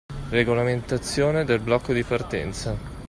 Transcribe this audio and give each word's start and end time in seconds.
Regolamentazione 0.31 1.45
del 1.45 1.59
blocco 1.59 1.93
di 1.93 2.01
partenza 2.01 2.75